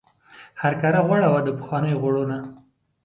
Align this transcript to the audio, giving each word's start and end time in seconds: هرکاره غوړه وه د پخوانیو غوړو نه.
هرکاره 0.61 0.99
غوړه 1.07 1.27
وه 1.33 1.41
د 1.43 1.49
پخوانیو 1.57 1.99
غوړو 2.01 2.23
نه. 2.31 2.39